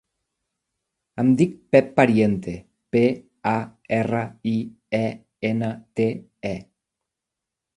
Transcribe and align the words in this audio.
Em 1.23 1.27
dic 1.41 1.51
Pep 1.75 1.91
Pariente: 1.99 2.53
pe, 2.97 3.03
a, 3.51 3.55
erra, 3.99 4.23
i, 4.55 4.57
e, 5.03 5.05
ena, 5.51 5.71
te, 6.01 6.09
e. 6.57 6.57